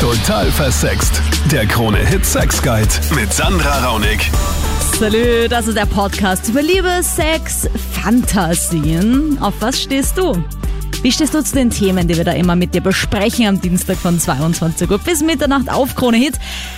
[0.00, 1.20] Total versext.
[1.50, 4.30] Der Krone-Hit Sex Guide mit Sandra Raunig.
[4.96, 7.68] Salü, das ist der Podcast über Liebe, Sex,
[8.00, 9.38] Fantasien.
[9.40, 10.40] Auf was stehst du?
[11.02, 13.96] Wie stehst du zu den Themen, die wir da immer mit dir besprechen am Dienstag
[13.96, 16.34] von 22 Uhr bis Mitternacht auf Krone Hit?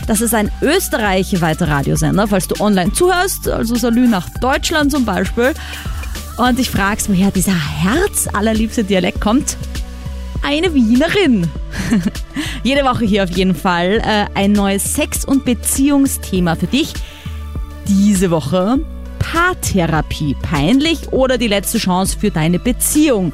[0.07, 5.53] Das ist ein österreichweiter Radiosender, falls du online zuhörst, also Salü nach Deutschland zum Beispiel.
[6.39, 9.59] Und ich fragst, woher dieser herzallerliebste Dialekt kommt.
[10.43, 11.49] Eine Wienerin.
[12.63, 16.93] Jede Woche hier auf jeden Fall äh, ein neues Sex- und Beziehungsthema für dich.
[17.87, 18.79] Diese Woche
[19.19, 20.37] Paartherapie.
[20.43, 23.33] Peinlich oder die letzte Chance für deine Beziehung?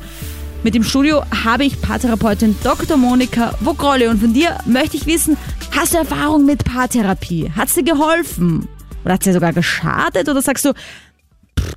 [0.63, 2.97] Mit dem Studio habe ich Paartherapeutin Dr.
[2.97, 5.37] Monika Vogrolli und von dir möchte ich wissen,
[5.71, 7.53] hast du Erfahrung mit Paartherapie?
[7.55, 8.69] Hat es dir geholfen?
[9.05, 10.29] Oder hat es dir sogar geschadet?
[10.29, 10.73] Oder sagst du,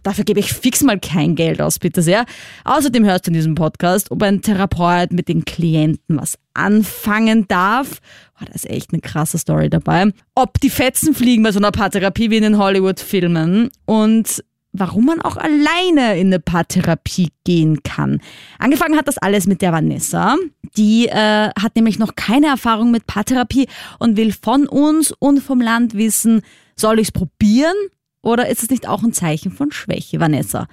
[0.04, 2.26] dafür gebe ich fix mal kein Geld aus, bitte sehr.
[2.64, 8.00] Außerdem hörst du in diesem Podcast, ob ein Therapeut mit den Klienten was anfangen darf.
[8.40, 10.12] Oh, da ist echt eine krasse Story dabei.
[10.36, 15.22] Ob die Fetzen fliegen bei so einer Paartherapie wie in den Hollywood-Filmen und warum man
[15.22, 18.22] auch alleine in eine Paartherapie gehen kann.
[18.60, 20.38] Angefangen hat das alles mit der Vanessa.
[20.78, 25.62] Die äh, hat nämlich noch keine Erfahrung mit Paartherapie und will von uns und vom
[25.62, 26.42] Land wissen,
[26.76, 27.76] soll ich es probieren
[28.22, 30.68] oder ist es nicht auch ein Zeichen von Schwäche, Vanessa?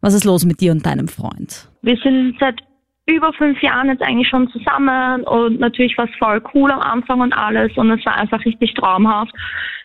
[0.00, 1.68] Was ist los mit dir und deinem Freund?
[1.82, 2.60] Wir sind seit
[3.06, 7.20] über fünf Jahren jetzt eigentlich schon zusammen und natürlich war es voll cool am Anfang
[7.20, 9.32] und alles und es war einfach richtig traumhaft.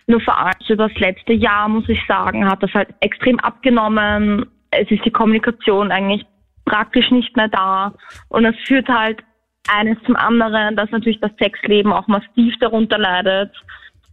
[0.06, 4.46] Nur vor allem über das letzte Jahr, muss ich sagen, hat das halt extrem abgenommen.
[4.72, 6.26] Es ist die Kommunikation eigentlich
[6.66, 7.94] praktisch nicht mehr da
[8.30, 9.24] und es führt halt
[9.70, 13.52] eines zum anderen, dass natürlich das Sexleben auch massiv darunter leidet.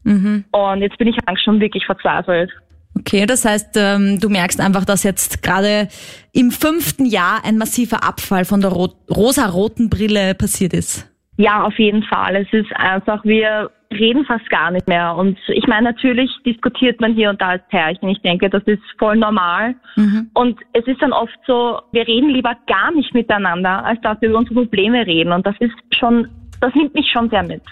[0.02, 0.44] Mhm.
[0.50, 2.50] Und jetzt bin ich eigentlich schon wirklich verzweifelt.
[2.98, 5.88] Okay, das heißt, ähm, du merkst einfach, dass jetzt gerade
[6.32, 11.10] im fünften Jahr ein massiver Abfall von der rot rosa-roten Brille passiert ist.
[11.36, 12.36] Ja, auf jeden Fall.
[12.36, 15.14] Es ist einfach, wir reden fast gar nicht mehr.
[15.16, 18.08] Und ich meine, natürlich diskutiert man hier und da als Pärchen.
[18.08, 19.74] Ich denke, das ist voll normal.
[19.96, 20.30] Mhm.
[20.34, 24.30] Und es ist dann oft so, wir reden lieber gar nicht miteinander, als dass wir
[24.30, 25.32] über unsere Probleme reden.
[25.32, 26.28] Und das ist schon,
[26.60, 27.62] das nimmt mich schon sehr mit.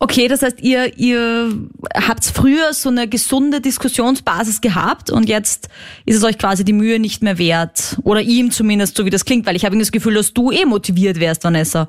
[0.00, 1.52] Okay, das heißt, ihr, ihr
[1.94, 5.68] habt früher so eine gesunde Diskussionsbasis gehabt und jetzt
[6.04, 7.96] ist es euch quasi die Mühe nicht mehr wert.
[8.02, 10.64] Oder ihm zumindest, so wie das klingt, weil ich habe das Gefühl, dass du eh
[10.64, 11.88] motiviert wärst, Vanessa,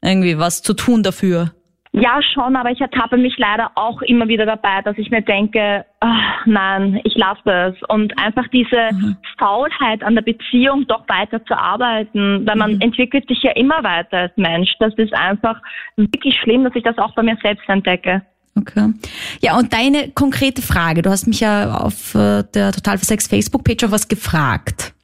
[0.00, 1.54] irgendwie was zu tun dafür.
[1.96, 5.84] Ja, schon, aber ich ertappe mich leider auch immer wieder dabei, dass ich mir denke,
[6.00, 7.76] ach, nein, ich lasse es.
[7.88, 8.90] Und einfach diese
[9.38, 14.18] Faulheit an der Beziehung doch weiter zu arbeiten, weil man entwickelt sich ja immer weiter
[14.18, 14.72] als Mensch.
[14.80, 15.62] Das ist einfach
[15.94, 18.22] wirklich schlimm, dass ich das auch bei mir selbst entdecke.
[18.58, 18.92] Okay.
[19.40, 21.02] Ja, und deine konkrete Frage.
[21.02, 24.94] Du hast mich ja auf äh, der Total für Sex Facebook-Page auch was gefragt.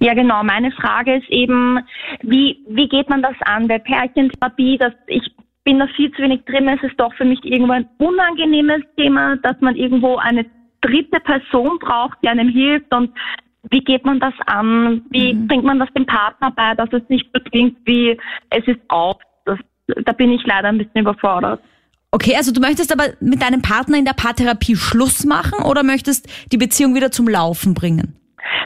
[0.00, 0.42] Ja, genau.
[0.42, 1.80] Meine Frage ist eben,
[2.22, 3.68] wie, wie geht man das an?
[3.68, 5.30] Bei Pärchentherapie, dass ich
[5.64, 6.68] bin da viel zu wenig drin.
[6.68, 10.46] Es ist doch für mich irgendwo ein unangenehmes Thema, dass man irgendwo eine
[10.82, 13.10] dritte Person braucht, die einem hilft und
[13.70, 15.02] wie geht man das an?
[15.10, 18.18] Wie bringt man das dem Partner bei, dass es nicht so klingt wie
[18.50, 19.18] es ist auch.
[19.46, 19.58] Das,
[20.04, 21.60] da bin ich leider ein bisschen überfordert.
[22.10, 26.28] Okay, also du möchtest aber mit deinem Partner in der Paartherapie Schluss machen oder möchtest
[26.52, 28.16] die Beziehung wieder zum Laufen bringen?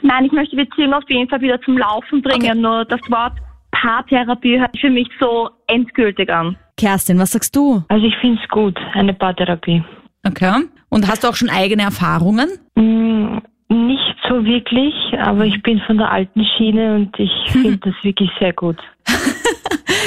[0.03, 2.51] Nein, ich möchte die Beziehung auf jeden Fall wieder zum Laufen bringen.
[2.51, 2.61] Okay.
[2.61, 3.35] Nur das Wort
[3.71, 6.57] Paartherapie hört für mich so endgültig an.
[6.79, 7.83] Kerstin, was sagst du?
[7.89, 9.85] Also ich finde es gut, eine Paartherapie.
[10.27, 10.65] Okay.
[10.89, 12.49] Und hast du auch schon eigene Erfahrungen?
[12.77, 17.95] Mm, Nicht so wirklich, aber ich bin von der alten Schiene und ich finde das
[18.03, 18.79] wirklich sehr gut.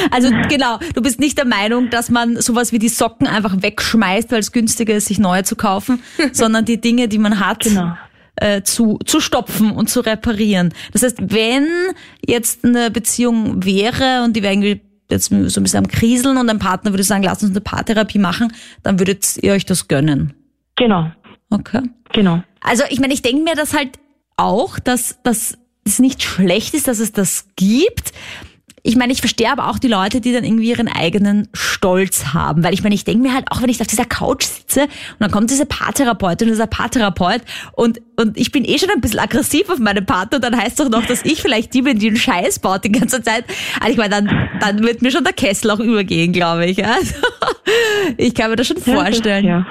[0.09, 4.31] Also genau, du bist nicht der Meinung, dass man sowas wie die Socken einfach wegschmeißt,
[4.31, 7.93] weil es günstiger ist, sich neue zu kaufen, sondern die Dinge, die man hat, Genau.
[8.35, 10.73] äh, zu, zu stopfen und zu reparieren.
[10.91, 11.67] Das heißt, wenn
[12.25, 14.81] jetzt eine Beziehung wäre und die wäre irgendwie
[15.11, 18.19] jetzt so ein bisschen am Kriseln und ein Partner würde sagen, lass uns eine Paartherapie
[18.19, 20.33] machen, dann würdet ihr euch das gönnen.
[20.75, 21.11] Genau,
[21.49, 21.81] Okay.
[22.13, 22.41] genau.
[22.61, 23.99] Also ich meine, ich denke mir das halt
[24.37, 28.13] auch, dass, dass es nicht schlecht ist, dass es das gibt.
[28.83, 32.63] Ich meine, ich verstehe aber auch die Leute, die dann irgendwie ihren eigenen Stolz haben.
[32.63, 34.89] Weil ich meine, ich denke mir halt, auch wenn ich auf dieser Couch sitze und
[35.19, 37.41] dann kommt diese Paartherapeutin und dieser Paartherapeut
[37.73, 40.79] und, und ich bin eh schon ein bisschen aggressiv auf meine Partner und dann heißt
[40.79, 43.45] doch noch, dass ich vielleicht die bin, die einen Scheiß baut die ganze Zeit.
[43.79, 46.83] Also ich meine, dann, dann wird mir schon der Kessel auch übergehen, glaube ich.
[46.83, 47.15] Also,
[48.17, 49.45] ich kann mir das schon vorstellen.
[49.45, 49.65] Ja,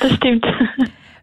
[0.00, 0.46] das stimmt.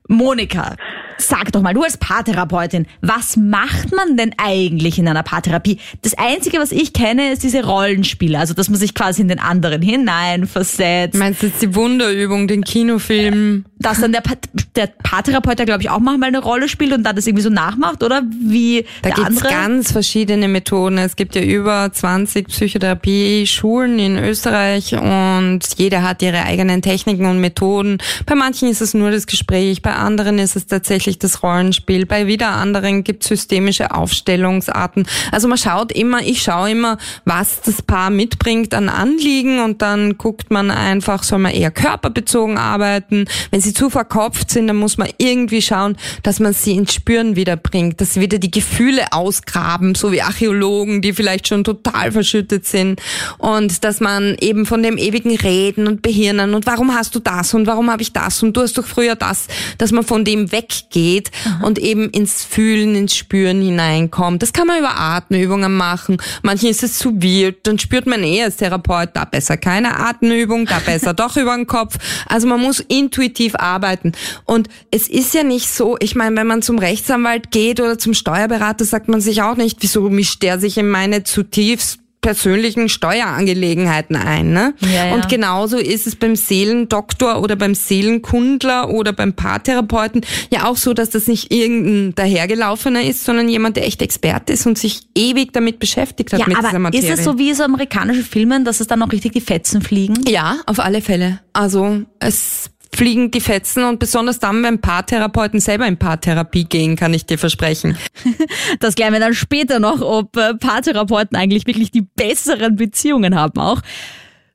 [0.07, 0.75] Monika,
[1.21, 5.77] Sag doch mal, du als Paartherapeutin, was macht man denn eigentlich in einer Paartherapie?
[6.01, 9.39] Das Einzige, was ich kenne, ist diese Rollenspiele, also dass man sich quasi in den
[9.39, 11.17] anderen hineinversetzt.
[11.17, 13.65] Meinst du jetzt die Wunderübung, den Kinofilm?
[13.79, 14.35] Dass dann der, Pa-
[14.75, 17.49] der Paartherapeut, der glaube ich auch manchmal eine Rolle spielt und dann das irgendwie so
[17.49, 19.49] nachmacht, oder wie Da gibt's andere?
[19.49, 20.97] ganz verschiedene Methoden.
[20.97, 27.39] Es gibt ja über 20 Psychotherapie-Schulen in Österreich und jeder hat ihre eigenen Techniken und
[27.39, 27.97] Methoden.
[28.25, 32.27] Bei manchen ist es nur das Gespräch, bei anderen ist es tatsächlich das Rollenspiel, bei
[32.27, 35.07] wieder anderen gibt es systemische Aufstellungsarten.
[35.31, 40.17] Also man schaut immer, ich schaue immer, was das Paar mitbringt an Anliegen und dann
[40.17, 43.25] guckt man einfach, soll man eher körperbezogen arbeiten.
[43.49, 47.35] Wenn sie zu verkopft sind, dann muss man irgendwie schauen, dass man sie ins Spüren
[47.35, 52.11] wieder bringt, dass sie wieder die Gefühle ausgraben, so wie Archäologen, die vielleicht schon total
[52.11, 53.01] verschüttet sind
[53.37, 57.53] und dass man eben von dem ewigen Reden und Behirnen und warum hast du das
[57.53, 59.47] und warum habe ich das und du hast doch früher das,
[59.77, 60.51] dass man von dem
[60.91, 64.41] weggeht und eben ins Fühlen, ins Spüren hineinkommt.
[64.41, 66.17] Das kann man über Atemübungen machen.
[66.41, 70.65] Manchen ist es zu wild, dann spürt man eh als Therapeut, da besser keine Atemübung,
[70.65, 71.97] da besser doch über den Kopf.
[72.27, 74.11] Also man muss intuitiv arbeiten.
[74.45, 78.13] Und es ist ja nicht so, ich meine, wenn man zum Rechtsanwalt geht oder zum
[78.13, 84.15] Steuerberater, sagt man sich auch nicht, wieso mischt der sich in meine zutiefst persönlichen Steuerangelegenheiten
[84.15, 84.53] ein.
[84.53, 84.73] Ne?
[84.81, 85.13] Ja, ja.
[85.15, 90.21] Und genauso ist es beim Seelendoktor oder beim Seelenkundler oder beim Paartherapeuten
[90.51, 94.65] ja auch so, dass das nicht irgendein dahergelaufener ist, sondern jemand, der echt Experte ist
[94.67, 97.11] und sich ewig damit beschäftigt hat ja, mit dieser aber Materie.
[97.11, 100.21] ist es so wie so amerikanische Filmen, dass es dann noch richtig die Fetzen fliegen?
[100.27, 101.39] Ja, auf alle Fälle.
[101.53, 107.13] Also es fliegen die Fetzen und besonders dann, wenn Paartherapeuten selber in Paartherapie gehen, kann
[107.13, 107.97] ich dir versprechen.
[108.79, 113.59] Das klären wir dann später noch, ob äh, Paartherapeuten eigentlich wirklich die besseren Beziehungen haben
[113.59, 113.81] auch.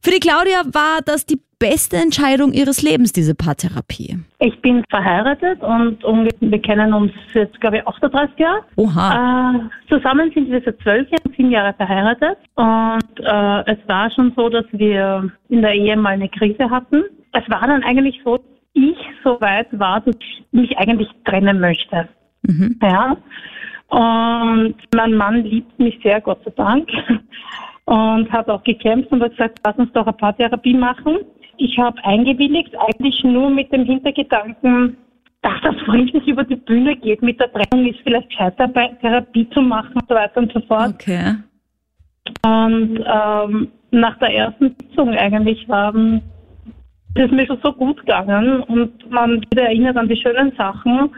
[0.03, 4.19] Für die Claudia war das die beste Entscheidung ihres Lebens, diese Paartherapie.
[4.39, 5.99] Ich bin verheiratet und
[6.41, 8.61] wir kennen uns jetzt, glaube ich, 38 Jahre.
[8.77, 9.55] Oha.
[9.55, 12.39] Äh, zusammen sind wir seit zwölf Jahren, sieben Jahre verheiratet.
[12.55, 17.05] Und äh, es war schon so, dass wir in der Ehe mal eine Krise hatten.
[17.37, 21.61] Es war dann eigentlich so, dass ich so weit war, dass ich mich eigentlich trennen
[21.61, 22.09] möchte.
[22.83, 23.17] Ja.
[23.89, 26.89] Und mein Mann liebt mich sehr, Gott sei Dank.
[27.85, 31.19] Und hat auch gekämpft und hat gesagt, lass uns doch eine Paartherapie machen.
[31.57, 34.97] Ich habe eingewilligt, eigentlich nur mit dem Hintergedanken,
[35.43, 37.23] dass das friedlich über die Bühne geht.
[37.23, 40.61] Mit der Trennung ist vielleicht gescheiter, bei Therapie zu machen und so weiter und so
[40.63, 40.95] fort.
[40.95, 41.37] Okay.
[42.45, 46.23] Und ähm, nach der ersten Sitzung eigentlich war ähm,
[47.17, 51.11] es ist mir schon so gut gegangen und man wieder erinnert an die schönen Sachen.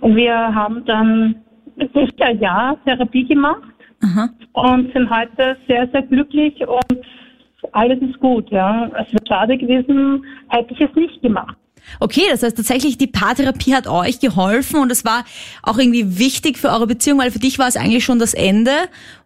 [0.00, 1.34] Und wir haben dann
[2.20, 4.30] ein Jahr Therapie gemacht Aha.
[4.52, 7.04] und sind heute sehr, sehr glücklich und
[7.72, 8.50] alles ist gut.
[8.50, 8.86] Ja.
[8.86, 11.56] Es wäre schade gewesen, hätte ich es nicht gemacht.
[11.98, 15.24] Okay, das heißt tatsächlich, die Paartherapie hat euch geholfen und es war
[15.62, 18.72] auch irgendwie wichtig für eure Beziehung, weil für dich war es eigentlich schon das Ende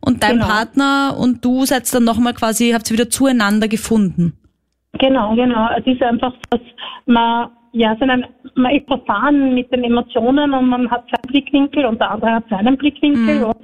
[0.01, 0.47] und dein Genau.
[0.47, 4.39] Partner und du seid dann nochmal quasi, habt ihr wieder zueinander gefunden.
[5.05, 5.69] Genau, genau.
[5.77, 6.61] Es ist einfach, dass
[7.07, 8.25] man, ja, seinen,
[8.55, 12.45] man ist verfahren mit den Emotionen und man hat seinen Blickwinkel und der andere hat
[12.49, 13.45] seinen Blickwinkel.
[13.45, 13.57] Und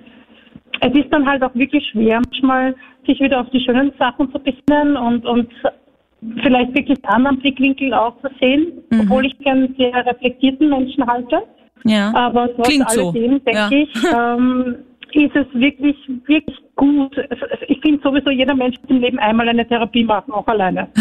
[0.80, 2.74] es ist dann halt auch wirklich schwer, manchmal
[3.06, 5.48] sich wieder auf die schönen Sachen zu besinnen und, und
[6.42, 11.42] vielleicht wirklich einen anderen Blickwinkel auch zu sehen, obwohl ich einen sehr reflektierten Menschen halte.
[11.84, 12.12] Ja.
[12.14, 13.08] Aber trotz Klingt so.
[13.08, 13.70] alledem, denke Ja.
[13.70, 14.76] ich, ähm,
[15.12, 15.96] ist es wirklich,
[16.26, 17.14] wirklich gut.
[17.68, 20.88] Ich finde sowieso, jeder Mensch muss im Leben einmal eine Therapie machen, auch alleine.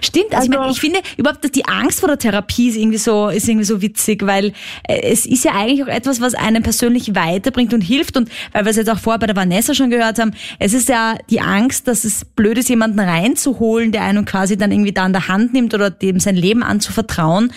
[0.00, 2.76] Stimmt, also, ich, meine, Also- ich finde überhaupt, dass die Angst vor der Therapie ist
[2.76, 4.52] irgendwie so, ist irgendwie so witzig, weil
[4.86, 8.64] äh, es ist ja eigentlich auch etwas, was einen persönlich weiterbringt und hilft und weil
[8.64, 11.40] wir es jetzt auch vorher bei der Vanessa schon gehört haben, es ist ja die
[11.40, 15.28] Angst, dass es blöd ist, jemanden reinzuholen, der einen quasi dann irgendwie da an der
[15.28, 17.52] Hand nimmt oder dem sein Leben anzuvertrauen,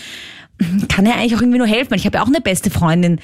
[0.89, 1.93] kann ja eigentlich auch irgendwie nur helfen.
[1.95, 3.19] Ich habe ja auch eine beste Freundin,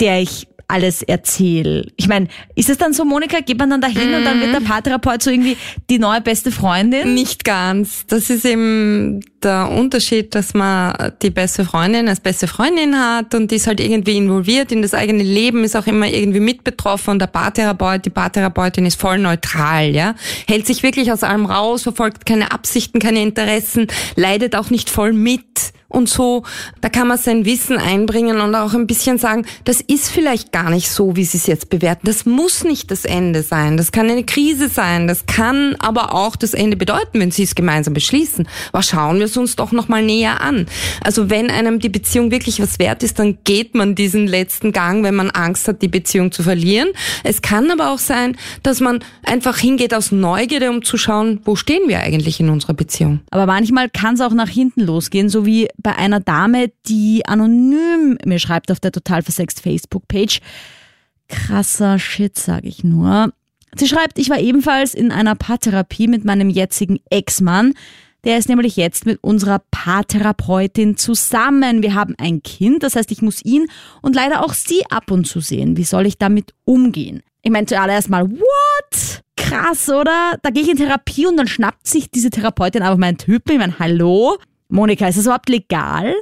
[0.00, 1.86] der ich alles erzähle.
[1.96, 4.60] Ich meine, ist es dann so, Monika, geht man dann dahin und dann wird der
[4.60, 5.56] Paartherapeut so irgendwie
[5.90, 7.12] die neue beste Freundin?
[7.14, 8.06] Nicht ganz.
[8.06, 13.50] Das ist eben der Unterschied, dass man die beste Freundin als beste Freundin hat und
[13.50, 17.10] die ist halt irgendwie involviert in das eigene Leben, ist auch immer irgendwie mit betroffen
[17.10, 20.14] und der Paartherapeut, die Paartherapeutin ist voll neutral, ja.
[20.48, 25.12] Hält sich wirklich aus allem raus, verfolgt keine Absichten, keine Interessen, leidet auch nicht voll
[25.12, 26.42] mit und so.
[26.80, 30.70] Da kann man sein Wissen einbringen und auch ein bisschen sagen, das ist vielleicht gar
[30.70, 32.06] nicht so, wie Sie es jetzt bewerten.
[32.06, 33.76] Das muss nicht das Ende sein.
[33.76, 35.06] Das kann eine Krise sein.
[35.06, 38.48] Das kann aber auch das Ende bedeuten, wenn Sie es gemeinsam beschließen.
[38.72, 40.66] Aber schauen wir es uns doch nochmal näher an.
[41.04, 45.04] Also wenn einem die Beziehung wirklich was wert ist, dann geht man diesen letzten Gang,
[45.04, 46.88] wenn man Angst hat, die Beziehung zu verlieren.
[47.24, 51.56] Es kann aber auch sein, dass man einfach hingeht aus Neugierde, um zu schauen, wo
[51.56, 53.20] stehen wir eigentlich in unserer Beziehung.
[53.30, 58.18] Aber manchmal kann es auch nach hinten losgehen, so wie bei einer Dame, die anonym
[58.24, 60.40] mir schreibt auf der Total Versext Facebook-Page.
[61.28, 63.32] Krasser Shit, sage ich nur.
[63.74, 67.72] Sie schreibt, ich war ebenfalls in einer Paartherapie mit meinem jetzigen Ex-Mann.
[68.24, 71.82] Der ist nämlich jetzt mit unserer Paartherapeutin zusammen.
[71.82, 73.66] Wir haben ein Kind, das heißt, ich muss ihn
[74.00, 75.76] und leider auch sie ab und zu sehen.
[75.76, 77.22] Wie soll ich damit umgehen?
[77.42, 79.22] Ich meine zuallererst mal, what?
[79.36, 80.38] Krass, oder?
[80.42, 83.52] Da gehe ich in Therapie und dann schnappt sich diese Therapeutin einfach meinen Typen.
[83.52, 84.38] Ich meine, hallo?
[84.72, 86.14] Monika, ist das überhaupt legal?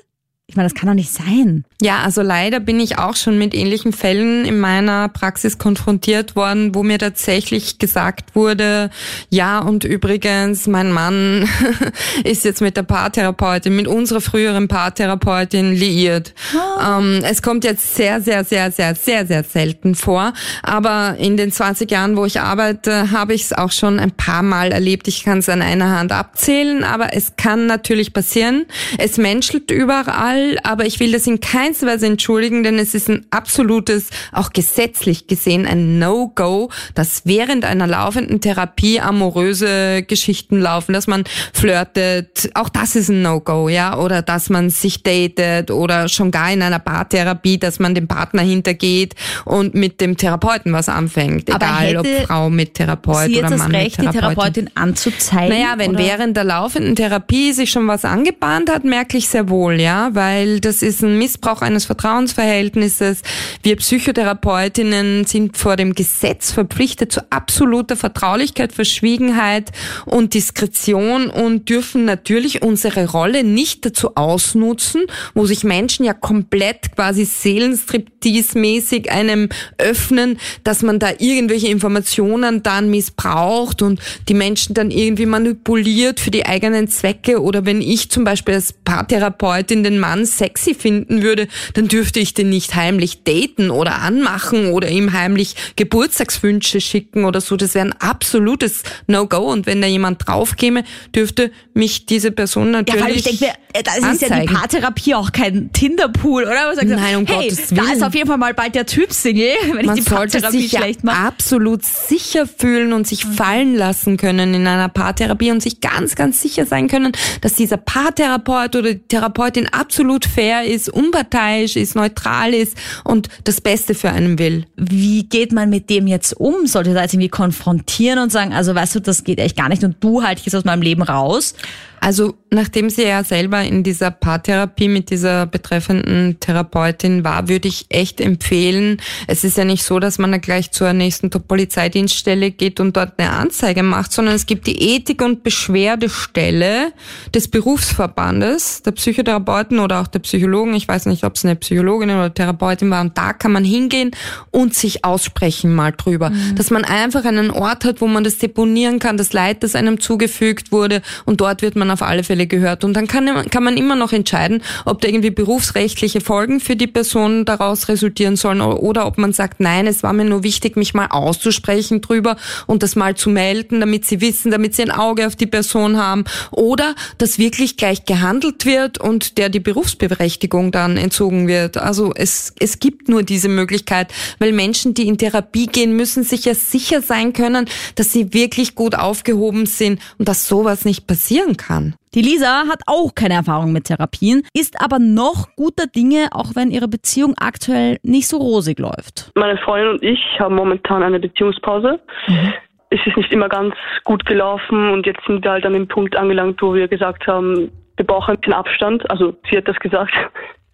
[0.50, 1.64] Ich meine, das kann doch nicht sein.
[1.80, 6.74] Ja, also leider bin ich auch schon mit ähnlichen Fällen in meiner Praxis konfrontiert worden,
[6.74, 8.90] wo mir tatsächlich gesagt wurde,
[9.30, 11.48] ja und übrigens, mein Mann
[12.24, 16.34] ist jetzt mit der Paartherapeutin, mit unserer früheren Paartherapeutin liiert.
[16.52, 16.98] Oh.
[16.98, 20.32] Ähm, es kommt jetzt sehr, sehr, sehr, sehr, sehr, sehr selten vor,
[20.64, 24.42] aber in den 20 Jahren, wo ich arbeite, habe ich es auch schon ein paar
[24.42, 25.06] Mal erlebt.
[25.06, 28.66] Ich kann es an einer Hand abzählen, aber es kann natürlich passieren.
[28.98, 33.26] Es menschelt überall, aber ich will das in keinster Weise entschuldigen, denn es ist ein
[33.30, 41.06] absolutes, auch gesetzlich gesehen, ein No-Go, dass während einer laufenden Therapie amoröse Geschichten laufen, dass
[41.06, 42.50] man flirtet.
[42.54, 46.62] Auch das ist ein No-Go, ja, oder dass man sich datet oder schon gar in
[46.62, 52.06] einer Paartherapie, dass man dem Partner hintergeht und mit dem Therapeuten was anfängt, egal ob
[52.26, 54.12] Frau mit Therapeut Sie oder Mann Recht, mit Therapeutin.
[54.12, 55.56] die Therapeutin anzuzeigen?
[55.56, 55.98] Naja, wenn oder?
[55.98, 60.29] während der laufenden Therapie sich schon was angebahnt hat, merke ich sehr wohl, ja, weil
[60.60, 63.22] das ist ein Missbrauch eines Vertrauensverhältnisses.
[63.62, 69.70] Wir Psychotherapeutinnen sind vor dem Gesetz verpflichtet zu absoluter Vertraulichkeit, Verschwiegenheit
[70.06, 75.02] und Diskretion und dürfen natürlich unsere Rolle nicht dazu ausnutzen,
[75.34, 82.90] wo sich Menschen ja komplett quasi seelenstriptease-mäßig einem öffnen, dass man da irgendwelche Informationen dann
[82.90, 88.24] missbraucht und die Menschen dann irgendwie manipuliert für die eigenen Zwecke oder wenn ich zum
[88.24, 93.70] Beispiel als Paartherapeutin den Mann sexy finden würde, dann dürfte ich den nicht heimlich daten
[93.70, 97.56] oder anmachen oder ihm heimlich Geburtstagswünsche schicken oder so.
[97.56, 99.50] Das wäre ein absolutes No-Go.
[99.50, 100.84] Und wenn da jemand draufkäme,
[101.14, 103.00] dürfte mich diese Person natürlich.
[103.00, 103.52] Ja, weil ich denke,
[103.84, 104.34] das ist anzeigen.
[104.34, 106.74] ja die Paartherapie auch kein Tinderpool, oder?
[106.74, 107.86] Sagst, Nein, um hey, Gottes Willen.
[107.86, 110.62] Da ist auf jeden Fall mal bald der Typ Single, wenn Man ich die Paartherapie
[110.62, 111.26] sich schlecht mache.
[111.26, 116.40] absolut sicher fühlen und sich fallen lassen können in einer Paartherapie und sich ganz, ganz
[116.40, 122.54] sicher sein können, dass dieser Paartherapeut oder die Therapeutin absolut fair ist, unparteiisch ist, neutral
[122.54, 124.64] ist und das Beste für einen will.
[124.76, 126.66] Wie geht man mit dem jetzt um?
[126.66, 129.84] Sollte da jetzt irgendwie konfrontieren und sagen, also weißt du, das geht echt gar nicht
[129.84, 131.54] und du halt jetzt aus meinem Leben raus?
[132.00, 137.86] Also nachdem sie ja selber in dieser Paartherapie mit dieser betreffenden Therapeutin war, würde ich
[137.90, 142.80] echt empfehlen, es ist ja nicht so, dass man da gleich zur nächsten Polizeidienststelle geht
[142.80, 146.92] und dort eine Anzeige macht, sondern es gibt die Ethik- und Beschwerdestelle
[147.34, 150.74] des Berufsverbandes, der Psychotherapeuten oder auch der Psychologen.
[150.74, 153.00] Ich weiß nicht, ob es eine Psychologin oder Therapeutin war.
[153.02, 154.10] Und da kann man hingehen
[154.50, 156.30] und sich aussprechen mal drüber.
[156.30, 156.56] Mhm.
[156.56, 160.00] Dass man einfach einen Ort hat, wo man das deponieren kann, das Leid, das einem
[160.00, 162.84] zugefügt wurde und dort wird man auf alle Fälle gehört.
[162.84, 166.86] Und dann kann, kann man immer noch entscheiden, ob da irgendwie berufsrechtliche Folgen für die
[166.86, 170.94] Person daraus resultieren sollen oder ob man sagt, nein, es war mir nur wichtig, mich
[170.94, 175.26] mal auszusprechen drüber und das mal zu melden, damit sie wissen, damit sie ein Auge
[175.26, 180.96] auf die Person haben oder dass wirklich gleich gehandelt wird und der die Berufsberechtigung dann
[180.96, 181.76] entzogen wird.
[181.76, 186.44] Also es, es gibt nur diese Möglichkeit, weil Menschen, die in Therapie gehen, müssen sich
[186.44, 187.66] ja sicher sein können,
[187.96, 191.94] dass sie wirklich gut aufgehoben sind und dass sowas nicht passieren kann kann.
[192.14, 196.70] Die Lisa hat auch keine Erfahrung mit Therapien, ist aber noch guter Dinge, auch wenn
[196.70, 199.30] ihre Beziehung aktuell nicht so rosig läuft.
[199.36, 202.00] Meine Freundin und ich haben momentan eine Beziehungspause.
[202.26, 202.52] Mhm.
[202.90, 206.16] Es ist nicht immer ganz gut gelaufen und jetzt sind wir halt an dem Punkt
[206.16, 209.08] angelangt, wo wir gesagt haben, wir brauchen ein bisschen Abstand.
[209.08, 210.12] Also sie hat das gesagt.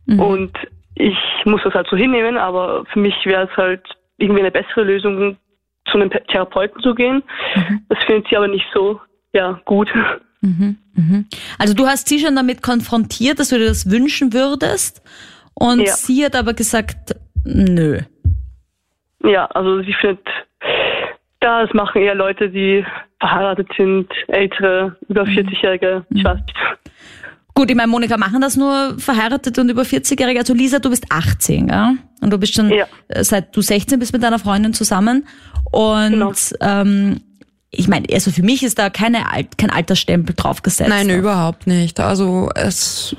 [0.07, 0.21] Mhm.
[0.21, 0.53] Und
[0.95, 3.83] ich muss das halt so hinnehmen, aber für mich wäre es halt
[4.17, 5.37] irgendwie eine bessere Lösung,
[5.91, 7.23] zu einem Therapeuten zu gehen.
[7.55, 7.83] Mhm.
[7.91, 8.99] Das findet sie aber nicht so
[9.37, 9.89] ja, gut.
[10.47, 11.27] Mhm, mhm.
[11.59, 15.03] Also du hast sie schon damit konfrontiert, dass du dir das wünschen würdest
[15.55, 15.93] und ja.
[15.93, 18.01] sie hat aber gesagt, nö.
[19.25, 20.27] Ja, also sie findet,
[21.41, 22.85] das machen eher Leute, die
[23.19, 26.17] verheiratet sind, ältere, über 40-Jährige, mhm.
[26.17, 26.57] ich weiß nicht.
[27.55, 30.41] Gut, ich meine, Monika, machen das nur verheiratet und über 40-Jährige.
[30.41, 31.95] Also Lisa, du bist 18, ja?
[32.21, 32.85] Und du bist schon ja.
[33.09, 35.27] seit du 16 bist mit deiner Freundin zusammen.
[35.73, 36.33] Und genau.
[36.61, 37.21] ähm,
[37.77, 39.25] ich meine, also für mich ist da keine,
[39.57, 40.89] kein Altersstempel draufgesetzt.
[40.91, 42.01] Nein, überhaupt nicht.
[42.01, 43.15] Also es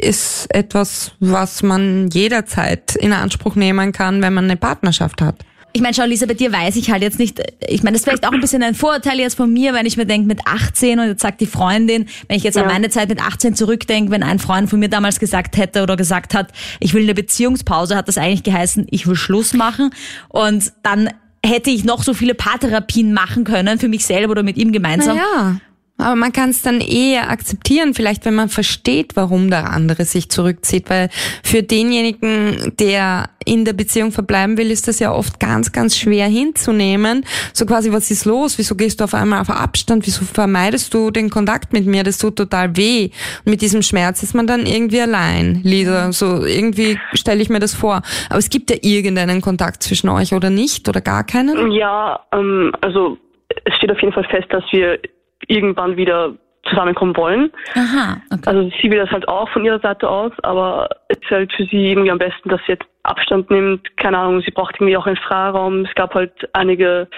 [0.00, 5.44] ist etwas, was man jederzeit in Anspruch nehmen kann, wenn man eine Partnerschaft hat.
[5.74, 8.04] Ich meine, schau, Lisa, bei dir weiß ich halt jetzt nicht, ich meine, das ist
[8.04, 10.98] vielleicht auch ein bisschen ein Vorurteil jetzt von mir, wenn ich mir denke, mit 18
[10.98, 12.62] und jetzt sagt die Freundin, wenn ich jetzt Ja.
[12.62, 15.96] an meine Zeit mit 18 zurückdenke, wenn ein Freund von mir damals gesagt hätte oder
[15.96, 19.90] gesagt hat, ich will eine Beziehungspause, hat das eigentlich geheißen, ich will Schluss machen
[20.30, 21.10] und dann
[21.44, 25.16] hätte ich noch so viele Paartherapien machen können für mich selber oder mit ihm gemeinsam.
[25.16, 25.60] Naja,
[25.98, 30.30] aber man kann es dann eher akzeptieren, vielleicht wenn man versteht, warum der andere sich
[30.30, 31.10] zurückzieht, weil
[31.42, 36.26] für denjenigen, der in der Beziehung verbleiben will, ist das ja oft ganz, ganz schwer
[36.26, 37.24] hinzunehmen.
[37.52, 38.58] So quasi, was ist los?
[38.58, 40.06] Wieso gehst du auf einmal auf Abstand?
[40.06, 42.04] Wieso vermeidest du den Kontakt mit mir?
[42.04, 43.10] Das tut total weh.
[43.44, 46.12] Und mit diesem Schmerz ist man dann irgendwie allein, Lisa.
[46.12, 48.02] So irgendwie stelle ich mir das vor.
[48.28, 51.72] Aber es gibt ja irgendeinen Kontakt zwischen euch oder nicht oder gar keinen?
[51.72, 53.18] Ja, ähm, also
[53.64, 54.98] es steht auf jeden Fall fest, dass wir
[55.46, 56.34] irgendwann wieder
[56.68, 57.50] zusammenkommen wollen.
[57.74, 58.42] Aha, okay.
[58.46, 61.64] Also sie will das halt auch von ihrer Seite aus, aber es ist halt für
[61.64, 63.96] sie irgendwie am besten, dass sie jetzt Abstand nimmt.
[63.96, 65.84] Keine Ahnung, sie braucht irgendwie auch einen Freiraum.
[65.84, 67.08] Es gab halt einige,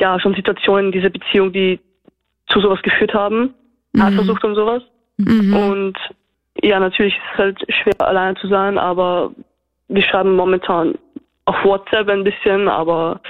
[0.00, 1.78] ja, schon Situationen in dieser Beziehung, die
[2.48, 3.54] zu sowas geführt haben.
[3.98, 4.82] Eifersucht und sowas.
[5.18, 5.54] Mhm.
[5.54, 5.98] Und
[6.62, 9.32] ja, natürlich ist es halt schwer, alleine zu sein, aber
[9.88, 10.94] wir schreiben momentan
[11.44, 13.20] auf WhatsApp ein bisschen, aber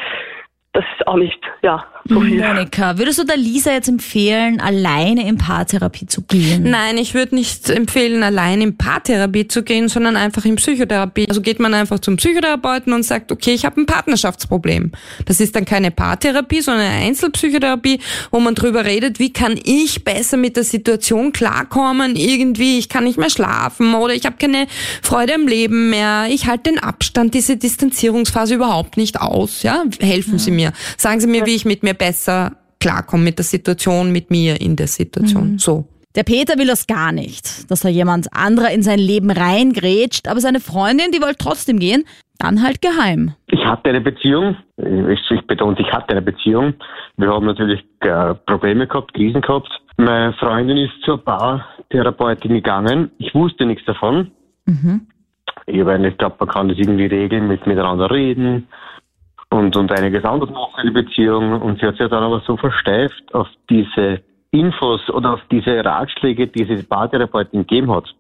[0.75, 2.45] das ist auch nicht, ja, so viel.
[2.45, 6.65] Monika, würdest du der Lisa jetzt empfehlen, alleine in Paartherapie zu gehen?
[6.65, 11.27] Nein, ich würde nicht empfehlen, allein in Paartherapie zu gehen, sondern einfach in Psychotherapie.
[11.29, 14.91] Also geht man einfach zum Psychotherapeuten und sagt, okay, ich habe ein Partnerschaftsproblem.
[15.27, 18.01] Das ist dann keine Paartherapie, sondern eine Einzelpsychotherapie,
[18.33, 23.05] wo man drüber redet, wie kann ich besser mit der Situation klarkommen, irgendwie, ich kann
[23.05, 24.67] nicht mehr schlafen oder ich habe keine
[25.03, 29.63] Freude am Leben mehr, ich halte den Abstand, diese Distanzierungsphase überhaupt nicht aus.
[29.63, 30.64] Ja, Helfen Sie mir.
[30.97, 34.77] Sagen Sie mir, wie ich mit mir besser klarkomme, mit der Situation, mit mir in
[34.77, 35.59] der Situation.
[35.59, 35.85] So.
[36.17, 40.39] Der Peter will das gar nicht, dass da jemand anderer in sein Leben reingrätscht, aber
[40.39, 42.05] seine Freundin, die wollte trotzdem gehen,
[42.39, 43.33] dann halt geheim.
[43.49, 46.75] Ich hatte eine Beziehung, ich, ich betone, ich hatte eine Beziehung.
[47.17, 49.69] Wir haben natürlich äh, Probleme gehabt, Krisen gehabt.
[49.97, 53.11] Meine Freundin ist zur Paartherapeutin gegangen.
[53.19, 54.31] Ich wusste nichts davon.
[55.67, 58.69] Ich habe eigentlich geglaubt, man kann das irgendwie regeln, mit miteinander reden
[59.55, 61.63] und, und einiges anderes machen in der Beziehung.
[61.63, 64.21] Und sie hat sich dann aber so versteift auf diese
[64.51, 68.15] Infos oder auf diese Ratschläge, die sie Paartherapeutin gegeben hat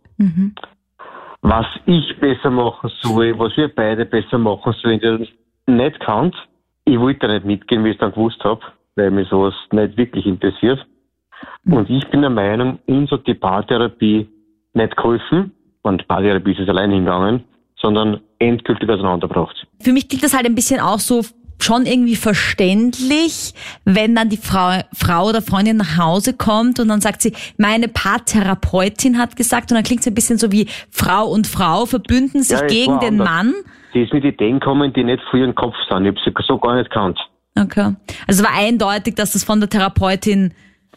[1.44, 5.28] was ich besser machen soll, was wir beide besser machen sollen, die das
[5.66, 6.32] nicht kann.
[6.86, 8.62] Ich wollte da nicht mitgehen, wie ich es dann gewusst habe,
[8.96, 10.84] weil mich sowas nicht wirklich interessiert.
[11.66, 14.26] Und ich bin der Meinung, uns hat die Paartherapie
[14.72, 17.44] nicht geholfen, und Paartherapie ist es allein hingegangen,
[17.84, 19.66] sondern endgültig auseinandergebracht.
[19.80, 21.20] Für mich klingt das halt ein bisschen auch so
[21.60, 27.00] schon irgendwie verständlich, wenn dann die Frau, Frau oder Freundin nach Hause kommt und dann
[27.00, 31.26] sagt sie, meine Paartherapeutin hat gesagt und dann klingt es ein bisschen so wie Frau
[31.26, 33.28] und Frau verbünden sich Ja, gegen den anders.
[33.28, 33.54] Mann.
[33.92, 36.04] Sie ist mit Ideen gekommen, die nicht für ihren Kopf sind.
[36.06, 37.18] Ich habe sie so gar nicht gekannt.
[37.56, 37.94] Okay.
[38.26, 40.52] Also es war eindeutig, dass das von der Therapeutin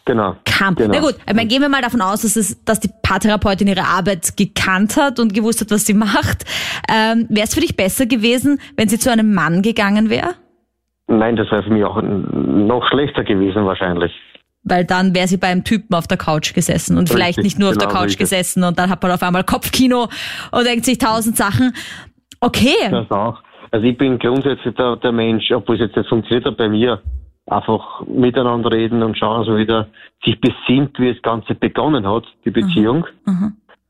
[0.08, 0.36] Genau.
[0.46, 0.74] kam.
[0.74, 0.94] Genau.
[0.94, 3.84] Na gut, ich meine, gehen wir mal davon aus, dass, es, dass die Paartherapeutin ihre
[3.84, 6.44] Arbeit gekannt hat und gewusst hat, was sie macht.
[6.90, 10.30] Ähm, wäre es für dich besser gewesen, wenn sie zu einem Mann gegangen wäre?
[11.08, 14.12] Nein, das wäre für mich auch noch schlechter gewesen wahrscheinlich.
[14.64, 17.70] Weil dann wäre sie beim Typen auf der Couch gesessen und vielleicht Richtig, nicht nur
[17.70, 18.18] auf der genau Couch es.
[18.18, 20.08] gesessen und dann hat man auf einmal Kopfkino
[20.52, 21.74] und denkt sich tausend Sachen.
[22.40, 23.42] Okay, Das auch.
[23.70, 27.02] Also ich bin grundsätzlich der, der Mensch, obwohl es jetzt nicht funktioniert hat bei mir,
[27.50, 29.88] einfach miteinander reden und schauen, so wieder
[30.24, 33.06] sich besinnt, wie das Ganze begonnen hat, die Beziehung.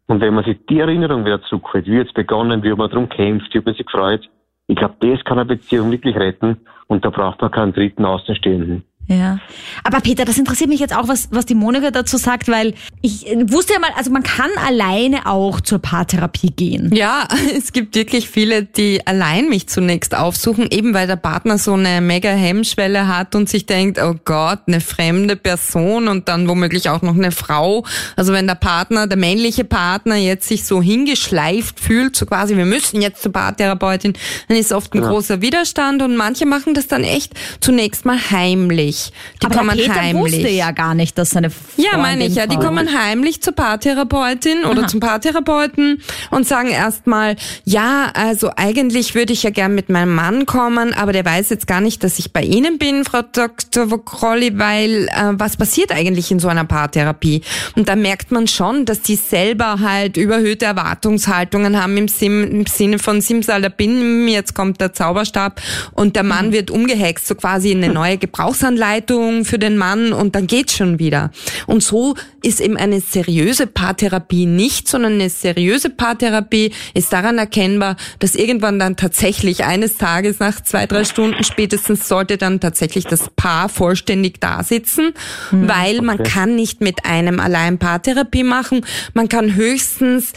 [0.06, 3.54] Und wenn man sich die Erinnerung wieder zurückholt, wie jetzt begonnen, wie man darum kämpft,
[3.54, 4.28] wie man sich freut,
[4.66, 8.84] ich glaube, das kann eine Beziehung wirklich retten und da braucht man keinen dritten Außenstehenden.
[9.08, 9.40] Ja.
[9.84, 13.24] Aber Peter, das interessiert mich jetzt auch, was, was die Monika dazu sagt, weil ich
[13.46, 16.94] wusste ja mal, also man kann alleine auch zur Paartherapie gehen.
[16.94, 21.72] Ja, es gibt wirklich viele, die allein mich zunächst aufsuchen, eben weil der Partner so
[21.72, 26.90] eine mega Hemmschwelle hat und sich denkt, oh Gott, eine fremde Person und dann womöglich
[26.90, 27.84] auch noch eine Frau.
[28.14, 32.66] Also wenn der Partner, der männliche Partner jetzt sich so hingeschleift fühlt, so quasi, wir
[32.66, 34.12] müssen jetzt zur Paartherapeutin,
[34.48, 38.97] dann ist oft ein großer Widerstand und manche machen das dann echt zunächst mal heimlich.
[39.42, 40.34] Die Aber kommen Peter heimlich.
[40.34, 42.46] wusste ja gar nicht, dass seine Freundin Ja, meine ich ja.
[42.46, 44.88] Die kommen heimlich zur Paartherapeutin oder Aha.
[44.88, 50.46] zum Paartherapeuten und sagen erstmal, ja, also eigentlich würde ich ja gern mit meinem Mann
[50.46, 53.90] kommen, aber der weiß jetzt gar nicht, dass ich bei Ihnen bin, Frau Dr.
[53.90, 57.42] Vokrolli, weil äh, was passiert eigentlich in so einer Paartherapie?
[57.76, 62.66] Und da merkt man schon, dass die selber halt überhöhte Erwartungshaltungen haben im, Sim, im
[62.66, 65.60] Sinne von Simsalabim, jetzt kommt der Zauberstab
[65.92, 70.12] und der Mann wird umgehext, so quasi in eine neue Gebrauchsanlage Begleitung für den Mann
[70.14, 71.30] und dann geht's schon wieder.
[71.66, 77.96] Und so ist eben eine seriöse Paartherapie nicht, sondern eine seriöse Paartherapie ist daran erkennbar,
[78.18, 83.28] dass irgendwann dann tatsächlich eines Tages nach zwei, drei Stunden spätestens sollte dann tatsächlich das
[83.36, 85.12] Paar vollständig da sitzen,
[85.50, 88.86] mhm, weil man kann nicht mit einem allein Paartherapie machen.
[89.12, 90.32] Man kann höchstens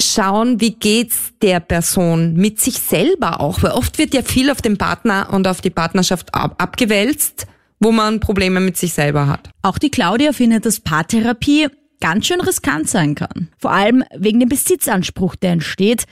[0.00, 4.62] schauen, wie geht's der Person mit sich selber auch, weil oft wird ja viel auf
[4.62, 7.48] den Partner und auf die Partnerschaft ab abgewälzt,
[7.80, 9.50] wo man Probleme mit sich selber hat.
[9.62, 11.68] Auch die Claudia findet, dass Paartherapie
[12.00, 13.48] ganz schön riskant sein kann.
[13.58, 16.04] Vor allem wegen dem Besitzanspruch, der entsteht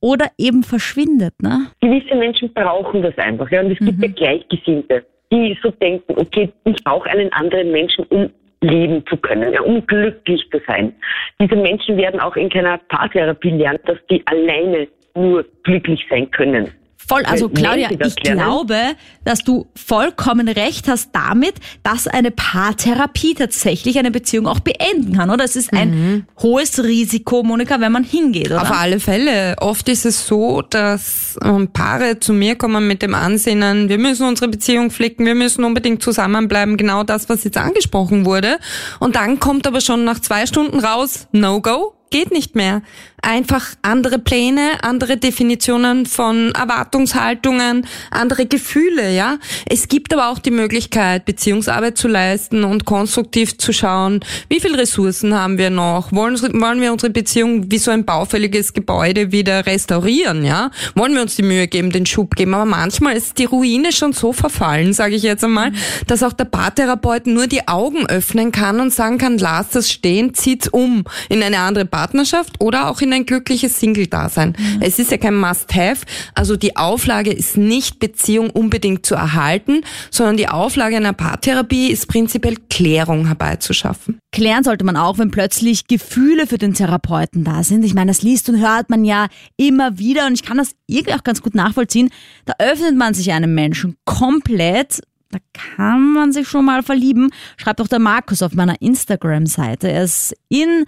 [0.00, 1.34] oder eben verschwindet.
[1.42, 1.66] Ne?
[1.80, 3.50] Gewisse Menschen brauchen das einfach.
[3.50, 4.04] Ja, und es gibt mhm.
[4.04, 9.52] ja Gleichgesinnte, die so denken, okay, ich brauche einen anderen Menschen, um leben zu können,
[9.52, 10.94] ja, um glücklich zu sein.
[11.40, 16.70] Diese Menschen werden auch in keiner Paartherapie lernen, dass die alleine nur glücklich sein können.
[17.06, 18.78] Voll, also Claudia, ich glaube,
[19.24, 25.30] dass du vollkommen recht hast damit, dass eine Paartherapie tatsächlich eine Beziehung auch beenden kann,
[25.30, 25.44] oder?
[25.44, 26.26] Es ist ein mhm.
[26.40, 28.62] hohes Risiko, Monika, wenn man hingeht, oder?
[28.62, 29.56] Auf alle Fälle.
[29.58, 34.26] Oft ist es so, dass ähm, Paare zu mir kommen mit dem Ansinnen, wir müssen
[34.26, 38.58] unsere Beziehung flicken, wir müssen unbedingt zusammenbleiben, genau das, was jetzt angesprochen wurde.
[38.98, 42.82] Und dann kommt aber schon nach zwei Stunden raus, no go, geht nicht mehr.
[43.26, 49.38] Einfach andere Pläne, andere Definitionen von Erwartungshaltungen, andere Gefühle, ja.
[49.64, 54.74] Es gibt aber auch die Möglichkeit, Beziehungsarbeit zu leisten und konstruktiv zu schauen, wie viel
[54.74, 56.12] Ressourcen haben wir noch?
[56.12, 60.70] Wollen, wollen wir unsere Beziehung wie so ein baufälliges Gebäude wieder restaurieren, ja?
[60.94, 62.52] Wollen wir uns die Mühe geben, den Schub geben?
[62.52, 65.72] Aber manchmal ist die Ruine schon so verfallen, sage ich jetzt einmal,
[66.06, 70.34] dass auch der Paartherapeut nur die Augen öffnen kann und sagen kann, lass das stehen,
[70.34, 74.54] zieht's um in eine andere Partnerschaft oder auch in ein glückliches Single-Dasein.
[74.58, 74.80] Mhm.
[74.80, 76.04] Es ist ja kein Must-Have.
[76.34, 82.08] Also die Auflage ist nicht Beziehung unbedingt zu erhalten, sondern die Auflage einer Paartherapie ist
[82.08, 84.18] prinzipiell Klärung herbeizuschaffen.
[84.32, 87.84] Klären sollte man auch, wenn plötzlich Gefühle für den Therapeuten da sind.
[87.84, 91.14] Ich meine, das liest und hört man ja immer wieder und ich kann das irgendwie
[91.14, 92.10] auch ganz gut nachvollziehen.
[92.44, 95.00] Da öffnet man sich einem Menschen komplett
[95.34, 99.90] da kann man sich schon mal verlieben, schreibt auch der Markus auf meiner Instagram-Seite.
[99.90, 100.84] Er ist in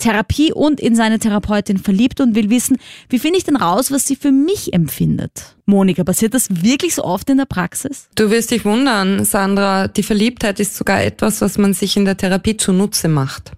[0.00, 4.06] Therapie und in seine Therapeutin verliebt und will wissen, wie finde ich denn raus, was
[4.06, 5.56] sie für mich empfindet?
[5.66, 8.08] Monika, passiert das wirklich so oft in der Praxis?
[8.16, 9.86] Du wirst dich wundern, Sandra.
[9.86, 13.52] Die Verliebtheit ist sogar etwas, was man sich in der Therapie zunutze macht.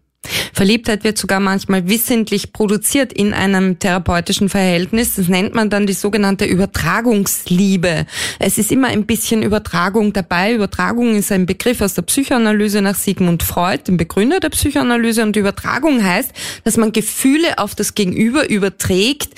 [0.53, 5.17] Verliebtheit wird sogar manchmal wissentlich produziert in einem therapeutischen Verhältnis.
[5.17, 8.07] Das nennt man dann die sogenannte Übertragungsliebe.
[8.39, 10.55] Es ist immer ein bisschen Übertragung dabei.
[10.55, 15.23] Übertragung ist ein Begriff aus der Psychoanalyse nach Sigmund Freud, dem Begründer der Psychoanalyse.
[15.23, 16.33] Und Übertragung heißt,
[16.65, 19.31] dass man Gefühle auf das Gegenüber überträgt,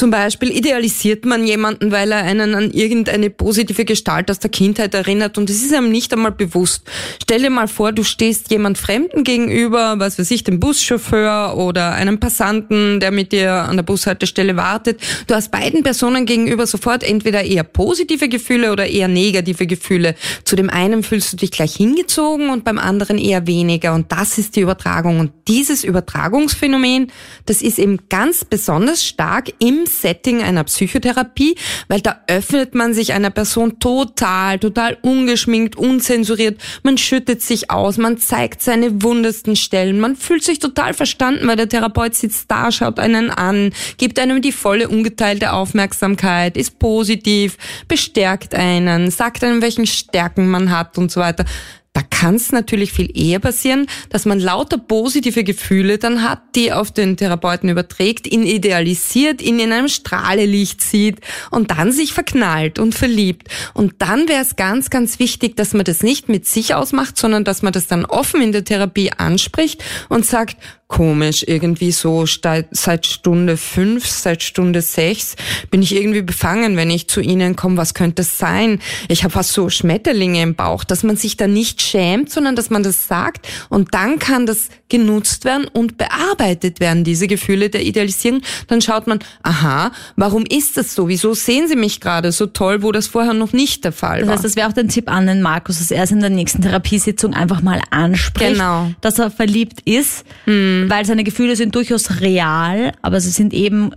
[0.00, 4.94] zum Beispiel idealisiert man jemanden, weil er einen an irgendeine positive Gestalt aus der Kindheit
[4.94, 6.90] erinnert und es ist einem nicht einmal bewusst.
[7.22, 11.92] Stell dir mal vor, du stehst jemand Fremden gegenüber, was weiß ich, dem Buschauffeur oder
[11.92, 15.02] einem Passanten, der mit dir an der Bushaltestelle wartet.
[15.26, 20.14] Du hast beiden Personen gegenüber sofort entweder eher positive Gefühle oder eher negative Gefühle.
[20.44, 24.38] Zu dem einen fühlst du dich gleich hingezogen und beim anderen eher weniger und das
[24.38, 25.20] ist die Übertragung.
[25.20, 27.12] Und dieses Übertragungsphänomen,
[27.44, 31.56] das ist eben ganz besonders stark im Setting einer Psychotherapie,
[31.88, 36.60] weil da öffnet man sich einer Person total, total ungeschminkt, unzensuriert.
[36.82, 41.56] Man schüttet sich aus, man zeigt seine wundesten Stellen, man fühlt sich total verstanden, weil
[41.56, 47.56] der Therapeut sitzt da, schaut einen an, gibt einem die volle ungeteilte Aufmerksamkeit, ist positiv,
[47.88, 51.44] bestärkt einen, sagt einem, welchen Stärken man hat und so weiter.
[51.92, 56.72] Da kann es natürlich viel eher passieren, dass man lauter positive Gefühle dann hat, die
[56.72, 61.18] auf den Therapeuten überträgt, ihn idealisiert, ihn in einem Strahlelicht sieht
[61.50, 63.48] und dann sich verknallt und verliebt.
[63.74, 67.42] Und dann wäre es ganz, ganz wichtig, dass man das nicht mit sich ausmacht, sondern
[67.42, 70.58] dass man das dann offen in der Therapie anspricht und sagt,
[70.90, 75.36] komisch, irgendwie so seit Stunde fünf, seit Stunde sechs
[75.70, 77.76] bin ich irgendwie befangen, wenn ich zu Ihnen komme.
[77.76, 78.80] Was könnte es sein?
[79.08, 82.70] Ich habe fast so Schmetterlinge im Bauch, dass man sich da nicht schämt, sondern dass
[82.70, 87.82] man das sagt und dann kann das genutzt werden und bearbeitet werden, diese Gefühle der
[87.82, 88.42] Idealisierung.
[88.66, 91.08] Dann schaut man, aha, warum ist das so?
[91.08, 94.26] Wieso sehen Sie mich gerade so toll, wo das vorher noch nicht der Fall war?
[94.26, 96.30] Das heißt, das wäre auch der Tipp an den Markus, dass er es in der
[96.30, 98.90] nächsten Therapiesitzung einfach mal anspricht, genau.
[99.00, 100.24] dass er verliebt ist.
[100.44, 100.90] Hm Mhm.
[100.90, 103.92] Weil seine Gefühle sind durchaus real, aber sie sind eben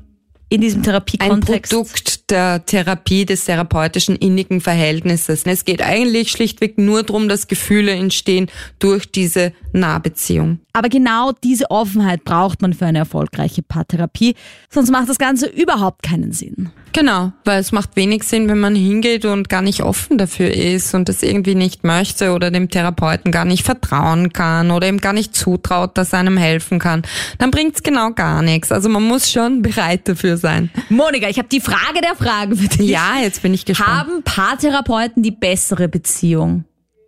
[0.54, 1.74] in diesem Therapiekontext.
[1.74, 5.48] Ein Produkt der Therapie des therapeutischen innigen Verhältnisses.
[5.48, 10.60] Es geht eigentlich schlichtweg nur darum, dass Gefühle entstehen durch diese Nahbeziehung.
[10.72, 14.36] Aber genau diese Offenheit braucht man für eine erfolgreiche Paartherapie,
[14.70, 16.70] sonst macht das Ganze überhaupt keinen Sinn.
[16.94, 20.94] Genau, weil es macht wenig Sinn, wenn man hingeht und gar nicht offen dafür ist
[20.94, 25.14] und das irgendwie nicht möchte oder dem Therapeuten gar nicht vertrauen kann oder ihm gar
[25.14, 27.02] nicht zutraut, dass er einem helfen kann.
[27.40, 28.72] Dann bringt's genau gar nichts.
[28.72, 30.70] Also man muss schon bereit dafür sein.
[30.90, 32.90] Monika, ich habe die Frage der Fragen für dich.
[32.90, 33.90] Ja, jetzt bin ich gespannt.
[33.90, 36.66] Haben Paartherapeuten die bessere Beziehung?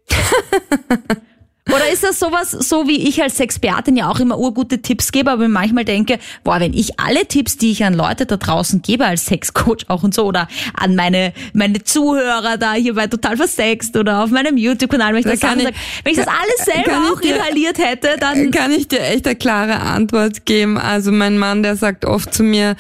[1.74, 5.32] Oder ist das sowas, so wie ich als Expertin ja auch immer urgute Tipps gebe,
[5.32, 9.04] aber manchmal denke, boah, wenn ich alle Tipps, die ich an Leute da draußen gebe
[9.04, 13.98] als Sexcoach auch und so oder an meine, meine Zuhörer da hier bei Total Versext
[13.98, 16.66] oder auf meinem YouTube-Kanal, wenn ich das, kann sagen, ich- sag, wenn ich das alles
[16.86, 20.78] selber auch dir- inhaliert hätte, dann kann ich dir echt eine klare Antwort geben.
[20.78, 22.76] Also mein Mann, der sagt oft zu mir,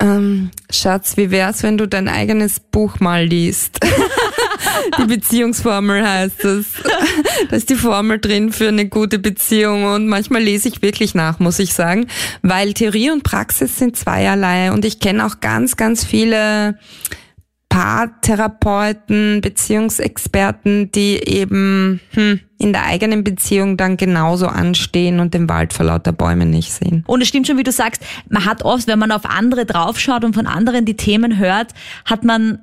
[0.00, 3.80] ähm, Schatz, wie wär's, wenn du dein eigenes Buch mal liest?
[4.98, 6.66] die Beziehungsformel heißt es.
[7.48, 11.38] Da ist die Formel drin für eine gute Beziehung und manchmal lese ich wirklich nach,
[11.38, 12.06] muss ich sagen,
[12.42, 16.78] weil Theorie und Praxis sind zweierlei und ich kenne auch ganz, ganz viele
[17.72, 25.72] Paartherapeuten, Beziehungsexperten, die eben hm, in der eigenen Beziehung dann genauso anstehen und den Wald
[25.72, 27.02] vor lauter Bäumen nicht sehen.
[27.06, 30.22] Und es stimmt schon, wie du sagst, man hat oft, wenn man auf andere draufschaut
[30.22, 31.72] und von anderen die Themen hört,
[32.04, 32.58] hat man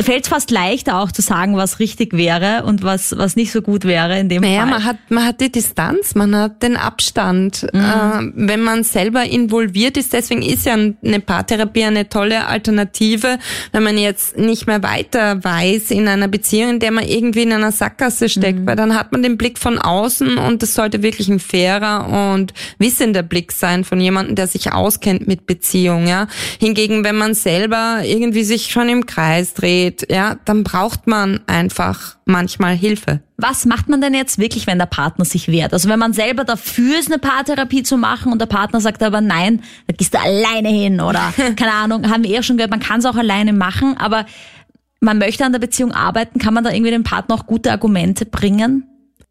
[0.00, 3.62] fällt es fast leichter auch zu sagen, was richtig wäre und was was nicht so
[3.62, 4.70] gut wäre in dem Naja, Fall.
[4.70, 7.66] man hat, man hat die Distanz, man hat den Abstand.
[7.72, 7.80] Mhm.
[7.80, 13.38] Äh, wenn man selber involviert ist, deswegen ist ja eine Paartherapie eine tolle Alternative,
[13.72, 17.52] wenn man jetzt nicht mehr weiter weiß in einer Beziehung, in der man irgendwie in
[17.52, 18.66] einer Sackgasse steckt, Mhm.
[18.66, 22.52] weil dann hat man den Blick von außen und es sollte wirklich ein fairer und
[22.78, 26.26] wissender Blick sein von jemandem, der sich auskennt mit Beziehung, ja.
[26.60, 32.16] Hingegen, wenn man selber irgendwie sich schon im Kreis dreht, ja, dann braucht man einfach
[32.24, 33.20] manchmal Hilfe.
[33.36, 35.72] Was macht man denn jetzt wirklich, wenn der Partner sich wehrt?
[35.72, 39.20] Also wenn man selber dafür ist, eine Paartherapie zu machen und der Partner sagt aber
[39.20, 42.80] nein, da gehst du alleine hin oder keine Ahnung, haben wir eh schon gehört, man
[42.80, 44.26] kann es auch alleine machen, aber
[45.00, 48.26] man möchte an der Beziehung arbeiten, kann man da irgendwie dem Partner auch gute Argumente
[48.26, 48.86] bringen?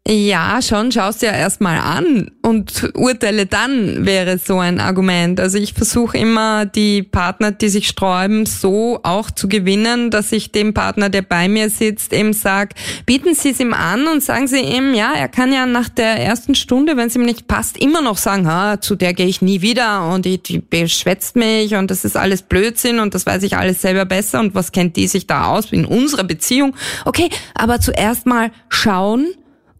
[0.08, 5.38] Ja, schon, schaust dir erstmal an und urteile dann, wäre so ein Argument.
[5.38, 10.50] Also ich versuche immer, die Partner, die sich sträuben, so auch zu gewinnen, dass ich
[10.50, 12.74] dem Partner, der bei mir sitzt, eben sag,
[13.06, 16.18] bieten Sie es ihm an und sagen Sie ihm, ja, er kann ja nach der
[16.18, 19.40] ersten Stunde, wenn es ihm nicht passt, immer noch sagen, ha, zu der gehe ich
[19.40, 23.44] nie wieder und die, die beschwätzt mich und das ist alles Blödsinn und das weiß
[23.44, 26.74] ich alles selber besser und was kennt die sich da aus in unserer Beziehung.
[27.04, 29.28] Okay, aber zuerst mal schauen,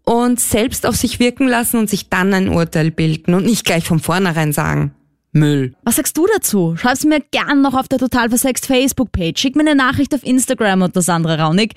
[0.05, 3.85] und selbst auf sich wirken lassen und sich dann ein Urteil bilden und nicht gleich
[3.85, 4.95] von vornherein sagen,
[5.33, 5.75] Müll.
[5.83, 6.77] Was sagst du dazu?
[6.77, 9.41] Schreib's mir gern noch auf der Total Versext Facebook-Page.
[9.41, 11.73] Schick mir eine Nachricht auf Instagram unter Sandra Raunig.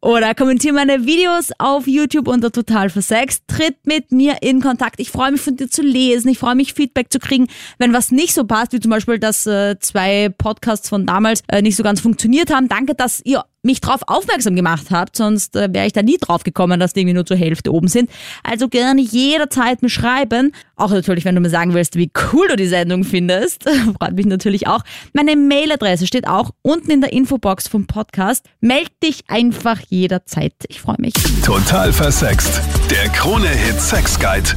[0.00, 3.42] Oder kommentiere meine Videos auf YouTube unter Total Versext.
[3.48, 5.00] Tritt mit mir in Kontakt.
[5.00, 6.28] Ich freue mich von dir zu lesen.
[6.28, 7.48] Ich freue mich, Feedback zu kriegen.
[7.78, 11.62] Wenn was nicht so passt, wie zum Beispiel, dass äh, zwei Podcasts von damals äh,
[11.62, 12.68] nicht so ganz funktioniert haben.
[12.68, 16.44] Danke, dass ihr mich darauf aufmerksam gemacht habt, sonst äh, wäre ich da nie drauf
[16.44, 18.10] gekommen, dass die irgendwie nur zur Hälfte oben sind.
[18.42, 20.52] Also gerne jederzeit mir schreiben.
[20.76, 23.64] Auch natürlich, wenn du mir sagen willst, wie cool du die Sendung findest.
[23.98, 24.82] Freut mich natürlich auch.
[25.12, 28.46] Meine Mailadresse steht auch unten in der Infobox vom Podcast.
[28.60, 30.54] Meld dich einfach jederzeit.
[30.68, 31.14] Ich freue mich.
[31.44, 32.60] Total versext.
[32.90, 34.50] Der Krone-Hit Sex Guide.